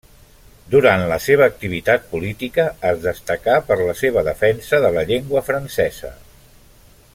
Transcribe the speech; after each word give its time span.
Durant 0.75 1.01
la 1.11 1.17
seva 1.25 1.45
activitat 1.51 2.07
política 2.13 2.65
es 2.93 3.03
destacà 3.05 3.59
per 3.69 3.79
la 3.83 3.95
seva 4.01 4.25
defensa 4.31 4.83
de 4.87 4.93
la 4.97 5.07
llengua 5.13 5.45
francesa. 5.51 6.15